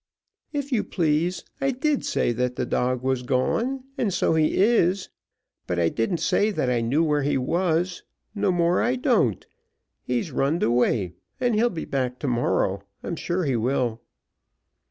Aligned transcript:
"If 0.51 0.71
you 0.71 0.83
please, 0.83 1.43
I 1.61 1.69
did 1.69 2.03
say 2.05 2.31
that 2.31 2.55
the 2.55 2.65
dog 2.65 3.03
was 3.03 3.21
gone, 3.21 3.83
and 3.99 4.11
so 4.11 4.33
he 4.33 4.55
is; 4.57 5.09
but 5.67 5.77
I 5.77 5.89
didn't 5.89 6.17
say 6.21 6.49
that 6.49 6.71
I 6.71 6.81
knew 6.81 7.03
where 7.03 7.21
he 7.21 7.37
was 7.37 8.01
no 8.33 8.51
more 8.51 8.81
I 8.81 8.95
don't. 8.95 9.45
He's 10.01 10.31
runned 10.31 10.63
away, 10.63 11.13
and 11.39 11.53
he'll 11.53 11.69
be 11.69 11.85
back 11.85 12.17
to 12.21 12.27
morrow 12.27 12.81
I'm 13.03 13.15
sure 13.15 13.43
he 13.45 13.55
will." 13.55 14.01